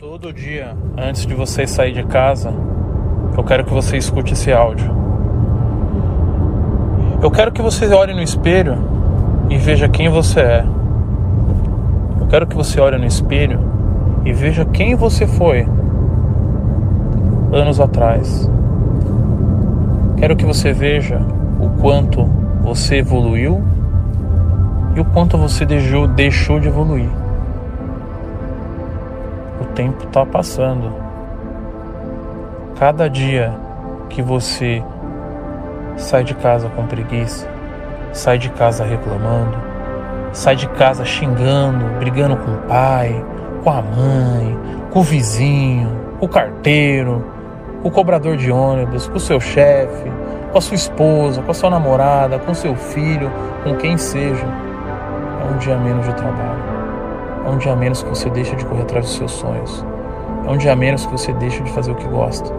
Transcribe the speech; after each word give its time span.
Todo 0.00 0.32
dia, 0.32 0.74
antes 0.96 1.26
de 1.26 1.34
você 1.34 1.66
sair 1.66 1.92
de 1.92 2.02
casa, 2.04 2.50
eu 3.36 3.44
quero 3.44 3.66
que 3.66 3.70
você 3.70 3.98
escute 3.98 4.32
esse 4.32 4.50
áudio. 4.50 4.90
Eu 7.22 7.30
quero 7.30 7.52
que 7.52 7.60
você 7.60 7.86
olhe 7.88 8.14
no 8.14 8.22
espelho 8.22 8.78
e 9.50 9.58
veja 9.58 9.90
quem 9.90 10.08
você 10.08 10.40
é. 10.40 10.64
Eu 12.18 12.26
quero 12.28 12.46
que 12.46 12.56
você 12.56 12.80
olhe 12.80 12.96
no 12.96 13.04
espelho 13.04 13.60
e 14.24 14.32
veja 14.32 14.64
quem 14.64 14.94
você 14.94 15.26
foi 15.26 15.68
anos 17.52 17.78
atrás. 17.78 18.50
Quero 20.16 20.34
que 20.34 20.46
você 20.46 20.72
veja 20.72 21.20
o 21.60 21.78
quanto 21.78 22.24
você 22.62 22.96
evoluiu 22.96 23.62
e 24.96 25.00
o 25.00 25.04
quanto 25.04 25.36
você 25.36 25.66
deixou, 25.66 26.08
deixou 26.08 26.58
de 26.58 26.68
evoluir 26.68 27.29
tempo 29.70 30.04
está 30.04 30.24
passando. 30.24 30.92
Cada 32.78 33.08
dia 33.08 33.52
que 34.08 34.22
você 34.22 34.82
sai 35.96 36.24
de 36.24 36.34
casa 36.34 36.68
com 36.70 36.86
preguiça, 36.86 37.48
sai 38.12 38.38
de 38.38 38.50
casa 38.50 38.84
reclamando, 38.84 39.56
sai 40.32 40.56
de 40.56 40.68
casa 40.68 41.04
xingando, 41.04 41.84
brigando 41.98 42.36
com 42.36 42.52
o 42.52 42.58
pai, 42.62 43.24
com 43.62 43.70
a 43.70 43.82
mãe, 43.82 44.58
com 44.90 45.00
o 45.00 45.02
vizinho, 45.02 45.90
com 46.18 46.26
o 46.26 46.28
carteiro, 46.28 47.24
com 47.82 47.88
o 47.88 47.90
cobrador 47.90 48.36
de 48.36 48.50
ônibus, 48.50 49.08
com 49.08 49.16
o 49.16 49.20
seu 49.20 49.40
chefe, 49.40 50.10
com 50.50 50.58
a 50.58 50.60
sua 50.60 50.74
esposa, 50.74 51.42
com 51.42 51.50
a 51.50 51.54
sua 51.54 51.70
namorada, 51.70 52.38
com 52.38 52.54
seu 52.54 52.74
filho, 52.74 53.30
com 53.62 53.76
quem 53.76 53.96
seja, 53.96 54.46
é 54.46 55.52
um 55.52 55.58
dia 55.58 55.76
menos 55.76 56.06
de 56.06 56.14
trabalho. 56.14 56.69
É 57.44 57.48
um 57.48 57.58
dia 57.58 57.74
menos 57.74 58.02
que 58.02 58.08
você 58.08 58.28
deixa 58.30 58.54
de 58.56 58.64
correr 58.64 58.82
atrás 58.82 59.06
dos 59.06 59.16
seus 59.16 59.32
sonhos. 59.32 59.84
É 60.46 60.50
um 60.50 60.56
dia 60.56 60.74
menos 60.76 61.06
que 61.06 61.12
você 61.12 61.32
deixa 61.32 61.62
de 61.62 61.70
fazer 61.72 61.92
o 61.92 61.94
que 61.94 62.06
gosta. 62.08 62.52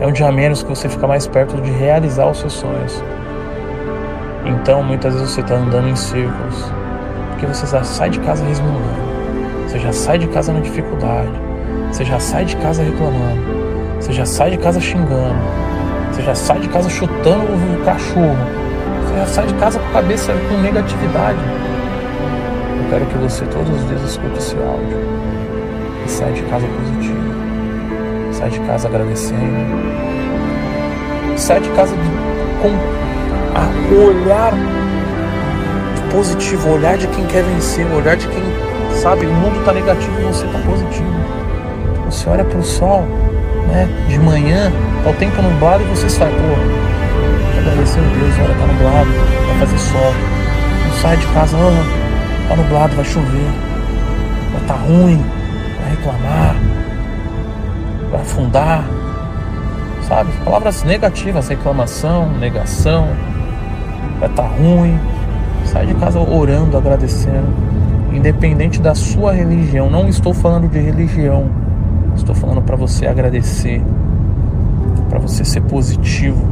É 0.00 0.06
um 0.06 0.12
dia 0.12 0.30
menos 0.30 0.62
que 0.62 0.68
você 0.68 0.88
fica 0.88 1.06
mais 1.06 1.26
perto 1.26 1.60
de 1.60 1.70
realizar 1.70 2.28
os 2.28 2.38
seus 2.38 2.52
sonhos. 2.52 3.02
Então, 4.44 4.82
muitas 4.82 5.14
vezes 5.14 5.30
você 5.30 5.40
está 5.40 5.54
andando 5.54 5.88
em 5.88 5.96
círculos, 5.96 6.72
porque 7.30 7.46
você 7.46 7.66
já 7.66 7.82
sai 7.82 8.10
de 8.10 8.20
casa 8.20 8.44
resmungando, 8.44 9.66
você 9.66 9.78
já 9.78 9.92
sai 9.92 10.18
de 10.18 10.28
casa 10.28 10.52
na 10.52 10.60
dificuldade, 10.60 11.32
você 11.90 12.04
já 12.04 12.20
sai 12.20 12.44
de 12.44 12.56
casa 12.56 12.82
reclamando, 12.82 13.40
você 13.98 14.12
já 14.12 14.24
sai 14.26 14.50
de 14.50 14.58
casa 14.58 14.80
xingando, 14.80 15.38
você 16.12 16.22
já 16.22 16.34
sai 16.34 16.60
de 16.60 16.68
casa 16.68 16.88
chutando 16.88 17.44
o 17.44 17.84
cachorro, 17.84 18.36
você 19.02 19.18
já 19.18 19.26
sai 19.26 19.46
de 19.46 19.54
casa 19.54 19.78
com 19.80 19.88
a 19.88 19.92
cabeça 19.92 20.32
com 20.48 20.60
negatividade. 20.60 21.38
Eu 22.86 22.90
quero 22.90 23.06
que 23.06 23.18
você 23.18 23.44
todos 23.46 23.68
os 23.68 23.88
dias 23.88 24.00
escute 24.02 24.38
esse 24.38 24.54
áudio 24.54 24.96
e 26.04 26.08
saia 26.08 26.32
de 26.32 26.42
casa 26.42 26.64
positivo. 26.68 27.18
Sai 28.32 28.50
de 28.50 28.60
casa 28.60 28.86
agradecendo. 28.86 29.42
Sai 31.36 31.60
de 31.60 31.68
casa 31.70 31.96
de, 31.96 32.08
com 32.62 32.70
a 33.56 33.66
olhar 34.06 34.52
positivo, 36.12 36.74
olhar 36.74 36.96
de 36.96 37.08
quem 37.08 37.26
quer 37.26 37.42
vencer, 37.42 37.84
olhar 37.92 38.16
de 38.16 38.28
quem 38.28 38.44
sabe 39.02 39.26
o 39.26 39.32
mundo 39.32 39.58
está 39.58 39.72
negativo 39.72 40.20
e 40.20 40.24
você 40.24 40.46
está 40.46 40.58
positivo. 40.60 41.16
Você 42.04 42.28
olha 42.30 42.44
para 42.44 42.58
o 42.58 42.62
sol, 42.62 43.00
né? 43.66 43.88
De 44.08 44.16
manhã, 44.20 44.70
tá 45.02 45.10
o 45.10 45.14
tempo 45.14 45.42
nublado 45.42 45.82
e 45.82 45.86
você 45.88 46.08
sai, 46.08 46.30
pô, 46.30 47.58
agradecer 47.58 47.98
a 47.98 48.02
Deus, 48.02 48.34
olha, 48.44 48.54
tá 48.54 48.66
nublado, 48.72 49.10
vai 49.48 49.58
fazer 49.58 49.78
sol. 49.78 50.14
Não 50.84 50.92
sai 51.02 51.16
de 51.16 51.26
casa, 51.26 51.56
oh, 51.56 52.05
Tá 52.48 52.54
nublado, 52.54 52.94
vai 52.94 53.04
chover. 53.04 53.50
Vai 54.52 54.62
tá 54.68 54.74
ruim. 54.74 55.20
Vai 55.80 55.90
reclamar. 55.90 56.56
Vai 58.10 58.20
afundar. 58.20 58.84
Sabe? 60.02 60.30
Palavras 60.44 60.84
negativas, 60.84 61.48
reclamação, 61.48 62.30
negação. 62.38 63.08
Vai 64.20 64.28
tá 64.28 64.42
ruim. 64.42 64.96
Sai 65.64 65.86
de 65.86 65.94
casa 65.94 66.20
orando, 66.20 66.76
agradecendo. 66.76 67.48
Independente 68.12 68.80
da 68.80 68.94
sua 68.94 69.32
religião. 69.32 69.90
Não 69.90 70.08
estou 70.08 70.32
falando 70.32 70.68
de 70.68 70.78
religião. 70.78 71.50
Estou 72.14 72.34
falando 72.34 72.62
para 72.62 72.76
você 72.76 73.08
agradecer. 73.08 73.82
Para 75.10 75.18
você 75.18 75.44
ser 75.44 75.62
positivo. 75.62 76.46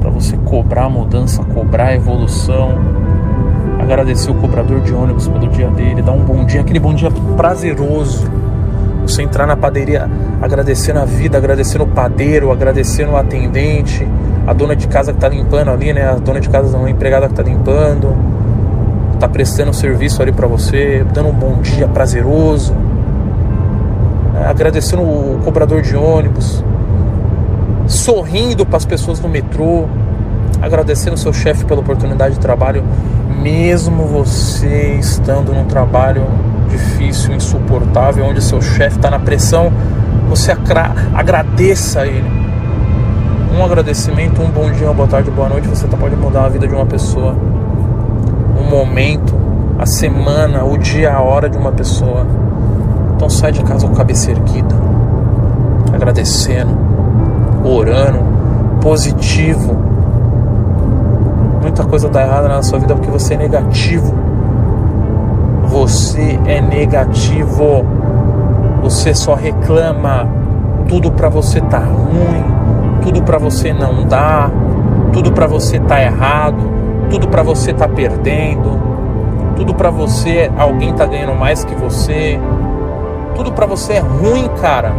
Para 0.00 0.10
você 0.10 0.36
cobrar 0.38 0.88
mudança, 0.88 1.44
cobrar 1.44 1.94
evolução 1.94 2.99
agradecer 3.80 4.30
o 4.30 4.34
cobrador 4.34 4.80
de 4.80 4.92
ônibus 4.92 5.26
pelo 5.26 5.48
dia 5.48 5.68
dele, 5.68 6.02
dar 6.02 6.12
um 6.12 6.22
bom 6.22 6.44
dia, 6.44 6.60
aquele 6.60 6.78
bom 6.78 6.94
dia 6.94 7.10
prazeroso. 7.36 8.30
Você 9.02 9.22
entrar 9.22 9.46
na 9.46 9.56
padaria 9.56 10.08
agradecendo 10.40 11.00
a 11.00 11.04
vida, 11.04 11.36
agradecendo 11.38 11.84
o 11.84 11.86
padeiro, 11.86 12.52
agradecendo 12.52 13.12
o 13.12 13.16
atendente, 13.16 14.06
a 14.46 14.52
dona 14.52 14.76
de 14.76 14.86
casa 14.86 15.12
que 15.12 15.18
está 15.18 15.28
limpando 15.28 15.70
ali, 15.70 15.92
né? 15.92 16.08
A 16.08 16.14
dona 16.14 16.40
de 16.40 16.48
casa, 16.48 16.76
a 16.76 16.90
empregada 16.90 17.26
que 17.26 17.32
está 17.32 17.42
limpando, 17.42 18.14
está 19.14 19.28
prestando 19.28 19.72
serviço 19.72 20.22
ali 20.22 20.32
para 20.32 20.46
você, 20.46 21.04
dando 21.12 21.28
um 21.28 21.32
bom 21.32 21.60
dia 21.60 21.88
prazeroso, 21.88 22.72
né? 24.32 24.46
agradecendo 24.46 25.02
o 25.02 25.40
cobrador 25.44 25.82
de 25.82 25.96
ônibus, 25.96 26.62
sorrindo 27.86 28.64
para 28.64 28.76
as 28.76 28.84
pessoas 28.84 29.20
no 29.20 29.28
metrô, 29.28 29.86
agradecendo 30.62 31.14
o 31.14 31.18
seu 31.18 31.32
chefe 31.32 31.64
pela 31.64 31.80
oportunidade 31.80 32.34
de 32.34 32.40
trabalho 32.40 32.84
mesmo 33.40 34.04
você 34.04 34.96
estando 35.00 35.52
num 35.52 35.64
trabalho 35.64 36.26
difícil, 36.68 37.34
insuportável, 37.34 38.24
onde 38.24 38.42
seu 38.42 38.60
chefe 38.60 38.96
está 38.96 39.10
na 39.10 39.18
pressão, 39.18 39.72
você 40.28 40.52
agradeça 41.14 42.02
a 42.02 42.06
ele. 42.06 42.30
Um 43.56 43.64
agradecimento, 43.64 44.40
um 44.40 44.50
bom 44.50 44.70
dia, 44.70 44.86
uma 44.86 44.94
boa 44.94 45.08
tarde, 45.08 45.30
boa 45.30 45.48
noite, 45.48 45.66
você 45.66 45.86
tá, 45.86 45.96
pode 45.96 46.14
mudar 46.16 46.44
a 46.44 46.48
vida 46.48 46.68
de 46.68 46.74
uma 46.74 46.86
pessoa. 46.86 47.34
Um 48.58 48.68
momento, 48.68 49.34
a 49.78 49.86
semana, 49.86 50.64
o 50.64 50.76
dia, 50.76 51.12
a 51.12 51.20
hora 51.20 51.48
de 51.48 51.56
uma 51.56 51.72
pessoa. 51.72 52.26
Então 53.16 53.28
sai 53.28 53.52
de 53.52 53.62
casa 53.64 53.86
com 53.86 53.94
a 53.94 53.96
cabeça 53.96 54.30
erguida, 54.30 54.74
agradecendo, 55.92 56.76
orando, 57.64 58.20
positivo 58.80 59.89
muita 61.70 61.84
coisa 61.84 62.08
dá 62.08 62.22
errada 62.22 62.48
na 62.48 62.62
sua 62.64 62.80
vida 62.80 62.96
porque 62.96 63.10
você 63.10 63.34
é 63.34 63.36
negativo. 63.36 64.12
Você 65.66 66.38
é 66.44 66.60
negativo. 66.60 67.86
Você 68.82 69.14
só 69.14 69.34
reclama. 69.34 70.26
Tudo 70.88 71.12
para 71.12 71.28
você 71.28 71.60
tá 71.60 71.78
ruim, 71.78 72.44
tudo 73.00 73.22
para 73.22 73.38
você 73.38 73.72
não 73.72 74.04
dá, 74.04 74.50
tudo 75.12 75.30
para 75.30 75.46
você 75.46 75.78
tá 75.78 76.02
errado, 76.02 76.58
tudo 77.08 77.28
para 77.28 77.44
você 77.44 77.72
tá 77.72 77.86
perdendo, 77.86 78.76
tudo 79.54 79.72
para 79.72 79.88
você 79.88 80.50
alguém 80.58 80.92
tá 80.92 81.06
ganhando 81.06 81.38
mais 81.38 81.64
que 81.64 81.76
você. 81.76 82.40
Tudo 83.36 83.52
para 83.52 83.66
você 83.66 83.92
é 83.92 83.98
ruim, 84.00 84.48
cara. 84.60 84.92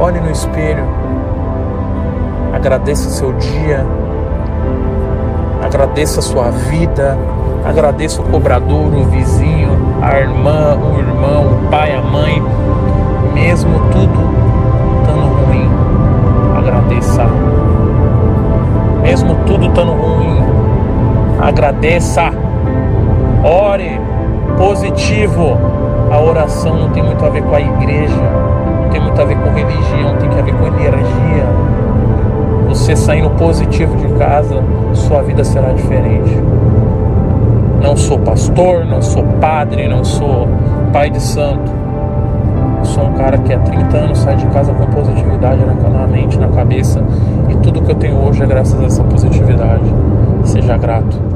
Olhe 0.00 0.18
no 0.20 0.30
espelho. 0.30 0.84
Agradeça 2.54 3.08
o 3.08 3.12
seu 3.12 3.34
dia 3.34 3.84
agradeça 5.68 6.20
a 6.20 6.22
sua 6.22 6.50
vida, 6.50 7.16
agradeça 7.62 8.22
o 8.22 8.24
cobrador, 8.24 8.86
o 8.86 9.04
vizinho, 9.04 9.70
a 10.00 10.18
irmã, 10.18 10.74
o 10.76 10.98
irmão, 10.98 11.52
o 11.52 11.70
pai, 11.70 11.94
a 11.94 12.00
mãe, 12.00 12.42
mesmo 13.34 13.78
tudo 13.92 14.18
estando 15.00 15.26
ruim, 15.44 15.70
agradeça. 16.56 17.26
Mesmo 19.02 19.34
tudo 19.46 19.66
estando 19.66 19.92
ruim, 19.92 20.42
agradeça. 21.38 22.32
Ore 23.44 24.00
positivo. 24.56 25.58
A 26.10 26.18
oração 26.18 26.76
não 26.76 26.88
tem 26.90 27.02
muito 27.02 27.22
a 27.24 27.28
ver 27.28 27.42
com 27.42 27.54
a 27.54 27.60
igreja, 27.60 28.22
não 28.82 28.88
tem 28.88 29.00
muito 29.02 29.20
a 29.20 29.24
ver 29.26 29.36
com 29.36 29.50
religião, 29.50 30.16
tem 30.18 30.30
que 30.30 30.38
a 30.38 30.42
ver 30.42 30.54
com 30.54 30.66
energia 30.66 31.67
você 32.68 32.94
saindo 32.94 33.30
positivo 33.30 33.96
de 33.96 34.12
casa, 34.18 34.62
sua 34.92 35.22
vida 35.22 35.42
será 35.42 35.72
diferente. 35.72 36.36
Não 37.82 37.96
sou 37.96 38.18
pastor, 38.18 38.84
não 38.84 39.00
sou 39.00 39.22
padre, 39.40 39.88
não 39.88 40.04
sou 40.04 40.46
pai 40.92 41.08
de 41.08 41.20
santo. 41.20 41.72
Sou 42.82 43.04
um 43.04 43.14
cara 43.14 43.38
que 43.38 43.52
há 43.52 43.58
30 43.58 43.96
anos 43.96 44.18
sai 44.18 44.36
de 44.36 44.46
casa 44.46 44.72
com 44.72 44.84
positividade 44.86 45.60
na 45.64 46.06
mente, 46.06 46.38
na 46.38 46.48
cabeça, 46.48 47.02
e 47.48 47.54
tudo 47.56 47.82
que 47.82 47.90
eu 47.90 47.96
tenho 47.96 48.16
hoje 48.16 48.42
é 48.42 48.46
graças 48.46 48.78
a 48.80 48.84
essa 48.84 49.02
positividade. 49.02 49.84
Seja 50.44 50.76
grato. 50.76 51.27